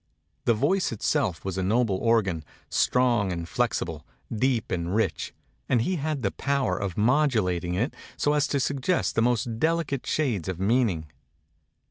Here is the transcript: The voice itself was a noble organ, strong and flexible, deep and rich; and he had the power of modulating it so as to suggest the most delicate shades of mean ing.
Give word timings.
The 0.45 0.55
voice 0.55 0.91
itself 0.91 1.45
was 1.45 1.59
a 1.59 1.63
noble 1.63 1.97
organ, 1.97 2.43
strong 2.71 3.31
and 3.31 3.47
flexible, 3.47 4.03
deep 4.33 4.71
and 4.71 4.95
rich; 4.95 5.31
and 5.69 5.83
he 5.83 5.97
had 5.97 6.23
the 6.23 6.31
power 6.31 6.75
of 6.75 6.97
modulating 6.97 7.75
it 7.75 7.93
so 8.17 8.33
as 8.33 8.47
to 8.47 8.59
suggest 8.59 9.13
the 9.13 9.21
most 9.21 9.59
delicate 9.59 10.07
shades 10.07 10.47
of 10.49 10.59
mean 10.59 10.89
ing. 10.89 11.11